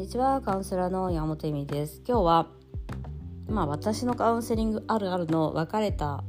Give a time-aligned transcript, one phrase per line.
[0.00, 2.00] にちはカウンセラーの山本恵美です。
[2.08, 2.46] 今日は
[3.50, 6.24] まあ私のカウンセリングあるあるの別れた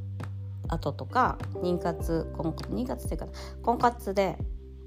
[0.68, 3.28] 後とか妊活婚妊活っていうか
[3.62, 4.38] 婚活で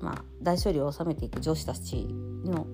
[0.00, 2.06] まあ大処理を収めていく上司たち
[2.45, 2.66] の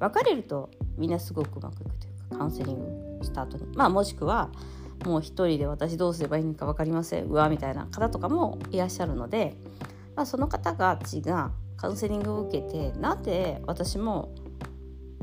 [0.00, 0.68] 別れると
[0.98, 3.64] みんなすごくうまくいくというかカウンセリングした後に。
[3.74, 4.50] まあもしくは
[5.06, 7.24] もう一人で私どうすればいいのか分かりません。
[7.24, 9.56] うわみたいな方とかもいらっしゃるので、
[10.14, 14.34] まあ、その方たちがカウンセリングを受けてなんで私も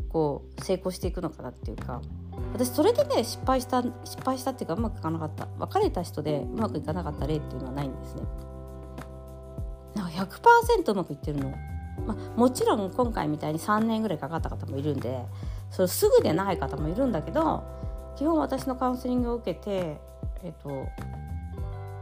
[0.09, 2.01] こう成功していくのかなっていうか
[2.53, 5.47] 私それでね失敗した失敗したっていうかうまくいかなかった。
[5.57, 8.23] 別れた人でうまくいかなかった例っていうのはないんですね。
[9.95, 11.49] なんか100%うまくいってるの、
[12.05, 15.25] まあ、もちろん今回みたいに3年ぐらいかかった方もいるんで
[15.69, 17.63] それすぐでない方もいるんだけど
[18.15, 19.99] 基本私のカウンセリングを受けて
[20.43, 20.87] えっと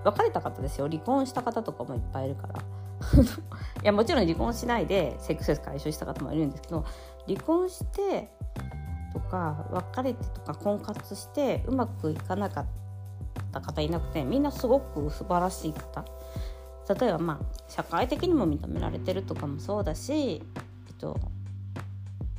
[0.03, 0.87] 別れた方ですよ。
[0.87, 2.76] 離婚した方とかもいっぱいいるから。
[3.83, 6.85] いやもちろん離婚しないでセックスレス解消した方もいるんですけど
[7.27, 8.29] 離婚して
[9.13, 12.65] とか別れてとか婚活してうまくいかなかっ
[13.51, 16.05] た方いなくてみんなすごく素晴らしい方。
[16.99, 20.41] 例えばまあ社会的にも認められてるとかもそうだし
[20.87, 21.19] えっと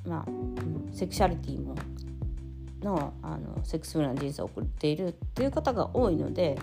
[0.06, 1.74] まあ、セクシャリティも
[2.82, 6.58] のあのセックスフルな人生を送っているっていう方が多いので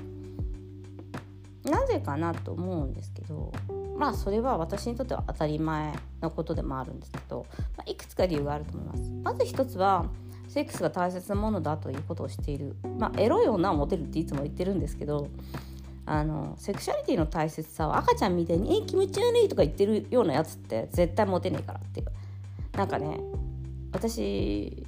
[1.66, 3.52] なぜかなと思うんですけど
[3.97, 7.45] まあそれは私にとっては当たり前のことでもあるんですけど、
[7.77, 9.11] まあ、いくつか理由があると思います。
[9.23, 10.05] まず一つは
[10.47, 15.27] セックスが大切なものだということをしている、まあ、エロい女をモテるっていつも言ってるんですけど
[16.05, 23.19] あのセクシャリティの大切さを赤ちゃんみたいに「え気持ち悪い」とか言ってるようなやつって絶対モテねえからっていうなんかね
[23.91, 24.84] 私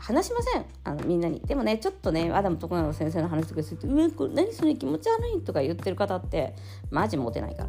[0.00, 6.54] 話しませんあのみんなにでもねちょっとねアダム徳永先生の話とかすると「うえこれ何それ気持ち悪い」とか言ってる方って
[6.90, 7.68] マジモテないから。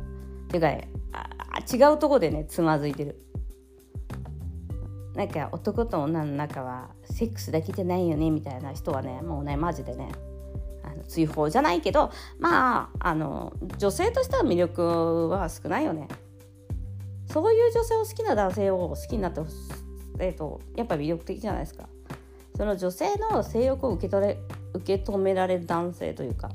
[0.52, 3.20] ていうかねあ違うとこでねつまずいてる。
[5.16, 10.10] なんか男と女の中はセックスだけじゃないよねみたいな人はねもうねマジでね
[10.84, 16.08] あの追放じゃないけどまああの女性としては魅力は少ないよね。
[17.28, 19.56] そういう女性を好きな男性を好きになってほしい、
[20.20, 21.88] えーとやっぱ魅力的じゃないですか。
[22.62, 24.38] その女性の性欲を受け取れ
[24.76, 26.52] 受け止められる男性というか。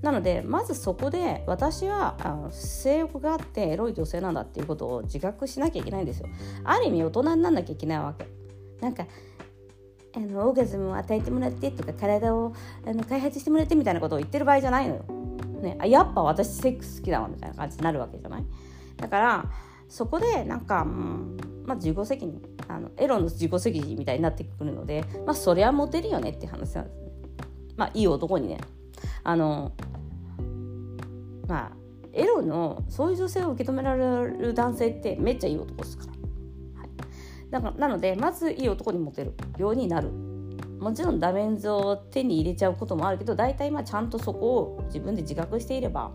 [0.00, 6.28] なのでまずそこで私はあの性欲があってエロい女性なんだっていうことを自覚しなきゃいけないんですよ。
[6.62, 8.28] ある意味大人になんなきゃいけないわけ。
[8.80, 9.04] なんか
[10.14, 12.52] あのオーガズムを与えてもらってとか体を
[12.86, 15.04] あの開発してもらってみたいなことを言ってる場合じゃないのよ、
[15.62, 18.44] ね、あやっぱ私セックス好きだわみたいな感じになるわけじゃない？
[18.98, 19.44] だから
[19.88, 21.36] そこでなんか、うん
[21.66, 22.40] まあ、自己責任。
[22.70, 27.10] あのエロの自己責任みたいになってくるので、まあ、そりゃモテるよねって話なんですね。
[27.76, 28.58] まあいい男にね
[29.24, 29.72] あの
[31.48, 31.72] まあ
[32.12, 36.12] エロのそういう女性を受け止められる男性ってめっちゃいい男ですから。
[36.80, 36.90] はい、
[37.50, 40.10] だからなのでまずいい男にモテるようになる
[40.80, 46.12] もちろんダメンズを手に入れちゃうこともあるけど大体まあちゃんとそこを自分で自覚していれば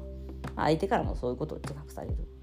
[0.56, 2.35] 相手からもそういうことを自覚される。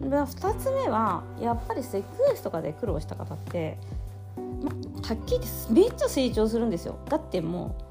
[0.00, 3.78] 2つ目はやっぱりセックスとかで苦労した方って、
[4.36, 6.98] ま、はっきり言ってめっちゃ成長するんですよ。
[7.08, 7.88] だってもう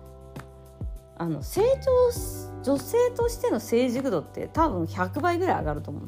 [1.18, 6.04] あの成長女性としての成熟度って多分100倍ぐらい上がると思う。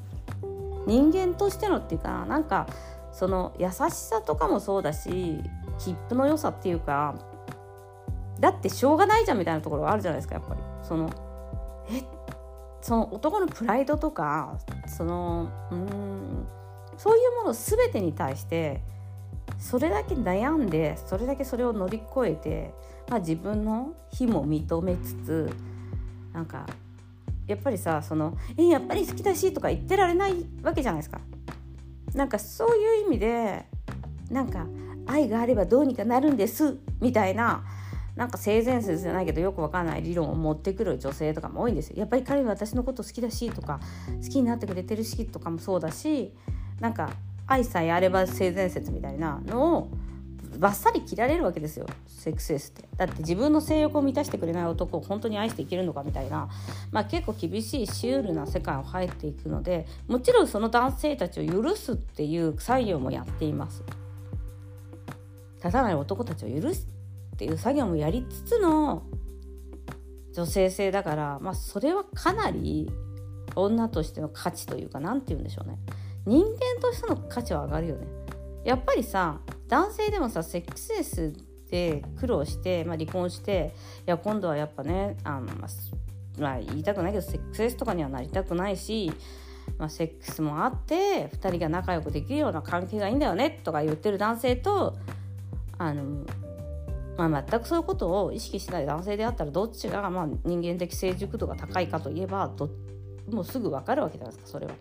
[0.88, 2.68] 人間としてのっていうかなんか
[3.12, 5.40] その優しさとかもそうだし
[5.78, 7.16] 切符の良さっていうか
[8.40, 10.62] だってしょうがないじゃんみたいなところがあるじゃないですかやっぱり。
[10.82, 11.10] その
[11.92, 12.04] え
[12.82, 16.48] その男のプライドとかそのうん
[16.98, 18.82] そういうもの全てに対して
[19.58, 22.74] それだけ悩んでそれだけそれを乗り越えて、
[23.10, 25.50] まあ、自分の非も認めつつ
[26.34, 26.66] なんか
[27.48, 31.20] やっぱりさその「えやっぱり好きだし」とか言ってられないわけじゃないですか。
[32.14, 33.66] なんかそういう意味で
[34.32, 34.66] なんか
[35.06, 37.64] 愛があればどうにかなるんですみたいな
[38.16, 41.98] なんか性善説じゃないけどよくわかんない理論を持ってくる女性とかも多いんですよ。
[41.98, 43.80] やっぱり彼は私のこと好きだしとか
[44.24, 46.34] 好きになってくれてるしとかもそうだし
[46.80, 47.12] なんか
[47.48, 49.90] 愛さえあれば性善説みたいなのを
[50.58, 51.86] バッサリ切られるわけですよ。
[52.08, 56.50] セックスレスってだって自分の性欲を満たしてくれない男を本当に愛していけるのかみたいな、
[56.92, 63.84] まあ、結構厳しいシュールな世界を入っていくのでもちろんその男性たちを許すっていう作業もやっています。
[65.60, 66.88] 立たない男たちを許す。
[67.40, 69.04] っていう作業もやりつつの
[70.34, 72.92] 女性性だから、まあ、それはかなり
[73.56, 75.78] 女としての価値というか何て言うんでしょうね。
[76.26, 78.08] 人間としての価値は上がるよね。
[78.66, 79.40] やっぱりさ
[79.70, 81.34] 男性でもさセックスレス
[81.72, 83.74] で苦労して、まあ、離婚して
[84.06, 89.14] いや今度はやっぱねあの、まあ、まあ、言いたくないけどセックスレスとかにはなりたくないし、
[89.78, 94.98] まあ、セックスもあって2人が仲良くできるような関係がいいんだよねとか言ってる男性と
[95.78, 96.26] あの
[97.28, 102.70] まあ、全くそういうことを意識しない男性であったらどっちがまあ人間的成熟度が高いかといえばど
[103.30, 104.74] もうすぐ分かるわけじゃないですかそれは。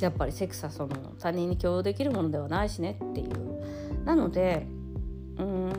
[0.00, 4.66] やっぱりセックスはその他人に共有できるものではないしねっていうなので
[5.38, 5.72] うん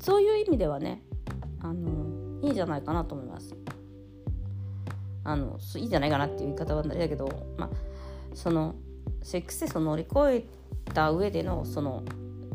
[0.00, 1.02] そういう意味ではね
[1.60, 3.54] あのいいんじゃないかなと思います。
[5.22, 7.28] あのいいんじゃないかなっていう言い方はあれだけど、
[7.58, 7.70] まあ、
[8.34, 8.74] その
[9.22, 12.02] セックステストを乗り越えた上でのその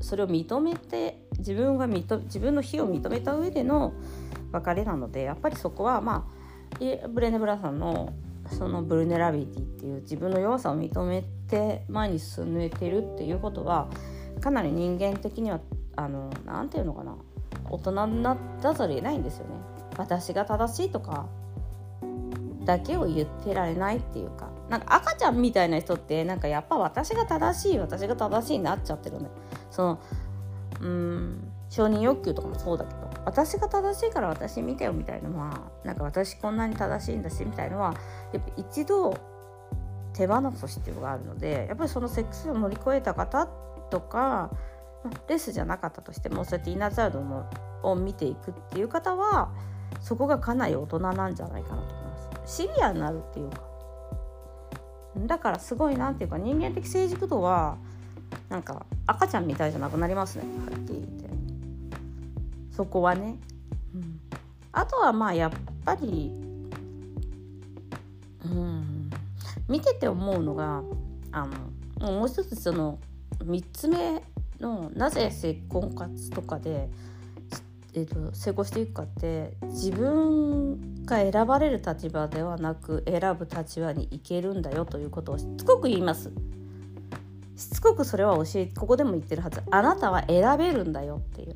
[0.04, 3.94] それを認めて自分が認自分の非を認めた上での
[4.52, 8.14] 別れなのでやっぱりそこはまあブレネブラさんの
[8.52, 13.88] そのブルネラビリティっていう自分の弱さを認めて前に進めてるっていうことは
[14.42, 15.62] かなり人間的には
[15.96, 17.16] あのなて言うのかな
[17.70, 19.56] 大人になったざるを得ないんですよね。
[19.98, 21.28] 私が正しいとか
[22.66, 29.30] だけを言ってられないっていうかなんか赤ちゃんみたいな人ってなんかやっぱ私が正しい私が正しいになっちゃってるね
[29.74, 30.00] その
[30.81, 31.50] うん。
[31.70, 35.96] 承認欲求とかもそうだけど私が正しいから私見てよみたいなのはなん。
[35.96, 36.56] か私こん。
[36.58, 37.24] なに正しいん。
[37.24, 37.96] だしみたいのは
[38.31, 39.18] やっぱ一度
[40.14, 43.48] 手放す必要があるのでやっぱりそのセックスを乗り越えた方
[43.90, 44.52] とか
[45.28, 49.52] レスじゃなかったとしてもそうやってイナザードを見ていくっていう方は
[50.00, 51.36] そこがかなり大人なん。
[51.36, 52.06] じゃないかなと思い
[52.42, 52.58] ます。
[52.58, 53.62] シビアになるっていうか
[55.26, 56.16] だからすごいなん。
[56.16, 57.78] ていうか人間的成熟度は
[58.54, 60.44] なんか赤ちゃんみたいじゃなくなりますね。
[60.44, 61.30] はっきり言って。
[62.70, 63.40] そこはね、
[63.96, 64.20] うん、
[64.72, 65.52] あとはまあやっ
[65.84, 66.32] ぱり
[68.46, 69.10] うん。
[69.68, 70.84] 見てて思うのが
[71.32, 71.48] あ
[72.00, 73.00] のもう一つその
[73.40, 74.22] 3つ目
[74.60, 76.90] のなぜ結婚活とかで、
[77.96, 86.32] えーと、成功していくかって自分が選ばれる立場ではなく選ぶ立場に行けるんだよということをしつこく言います。
[87.56, 89.62] しつこくそれは教えここでも言ってるはず。
[89.70, 91.56] あなたは選べるんだよっていう。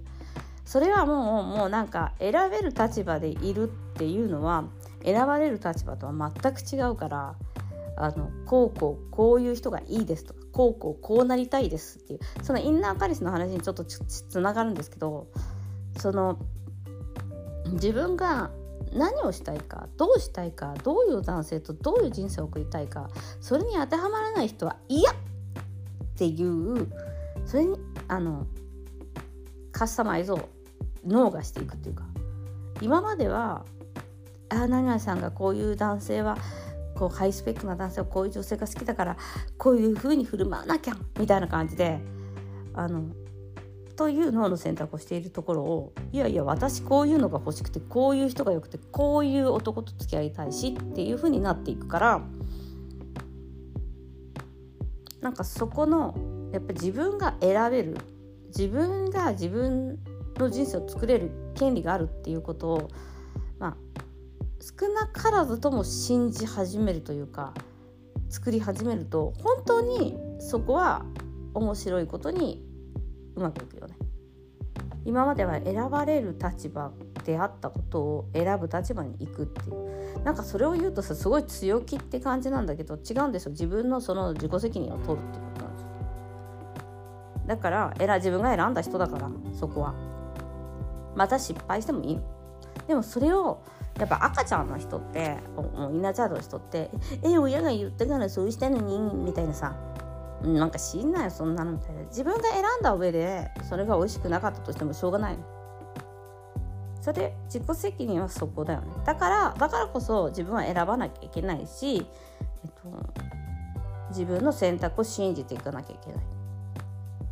[0.65, 4.65] それはもうもうなんか選べる立場でいるっていうのは
[5.03, 7.35] 選ばれる立場とは全く違うから
[7.95, 12.19] あのこうこうこういう人がいいですとかこうこうこうなりたいですっていう。
[12.43, 15.27] そのインナーカリスの話にちょっとつながるんですけど
[15.97, 16.37] その
[17.71, 18.51] 自分が
[18.93, 23.09] 何をしたいかどうしたいかどういう男性とどういう人生を送りたいか
[23.41, 25.15] それに当てはまらない人は嫌っ
[26.17, 26.87] ていう
[27.45, 27.77] それに
[28.07, 28.47] あの
[29.71, 30.49] カスタマイズを
[31.05, 32.03] 脳がしていくっていうか
[32.81, 33.65] 今までは
[34.49, 36.37] ああ何々さんがこういう男性は
[36.95, 39.17] こうハイスペックな男性はこういう女性が好きだから
[39.57, 41.99] こういう風に振る舞わなきゃみたいな感じで
[42.73, 43.03] あの
[43.95, 52.21] という脳の選択をしているところをいやいや私こういうのが欲しくてこういう人がよくてこういう男と付き合いたいしっていう風になっていくから
[55.21, 56.15] なんかそこの
[56.53, 57.97] やっぱ自分が選べる
[58.47, 59.99] 自分が自分
[60.37, 62.89] の人生を作れる権利があるっていうことを
[63.59, 63.77] まあ
[64.59, 67.53] 少なからずとも信じ始めるというか
[68.29, 71.05] 作り始めると本当にそこは
[71.53, 72.63] 面白いことに
[73.35, 73.95] うまくいくよね。
[75.05, 76.91] 今までは選ばれる立場
[77.23, 80.23] であったことを選ぶ立場に行くっていう。
[80.23, 85.87] なんかそれを言うとさすごい強気って感じなんだけど違うんですよ自分のその自己責任を取るっていうことなんですよ。
[87.47, 89.93] だから選自分が選んだ人だからそこは。
[91.15, 92.19] また失敗してもいい
[92.87, 93.63] でもそれを
[93.97, 95.37] やっぱ赤ちゃんの人って
[95.91, 96.91] イナチャードの人って
[97.25, 99.75] 「え親が言ったからそうしたのに」みたいなさ。
[100.41, 105.37] なんか知んないよそんなのみたいな自分が選んだ上でそれが美味しくなかったとしてもしょうがない。
[107.01, 108.87] それで自己責任はそこだよね。
[109.05, 112.05] だからだからこそ自分は選ばなきゃいけないし、
[112.63, 113.13] えっと、
[114.09, 116.21] 自分の選択を信じていかなきゃいけない。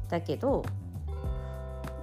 [0.09, 0.63] だけど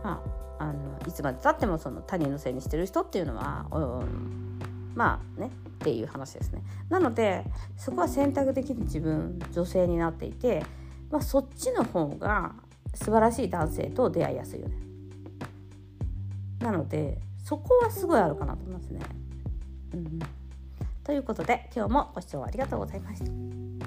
[0.04, 0.22] ま
[0.58, 0.74] ああの
[1.08, 4.60] いつまでたってもその他人のせいにしてる人っていうのは、うん、
[4.94, 6.62] まあねっていう話ですね。
[6.88, 7.44] なので
[7.76, 10.62] そこは選択的に自分女性になっていて
[11.12, 12.54] まあ、そっちの方が
[12.94, 14.76] 素晴らしい男性と出会いやすいよね。
[16.58, 19.00] なのでそこはすごいあるかなと思いますね。
[19.92, 20.18] うん、
[21.04, 23.81] ということで今日もご視聴ありがとうございました。